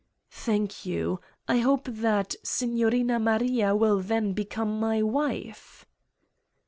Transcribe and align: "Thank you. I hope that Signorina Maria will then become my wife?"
"Thank 0.33 0.83
you. 0.83 1.19
I 1.47 1.59
hope 1.59 1.85
that 1.87 2.33
Signorina 2.41 3.19
Maria 3.19 3.75
will 3.75 3.99
then 3.99 4.33
become 4.33 4.79
my 4.79 5.03
wife?" 5.03 5.85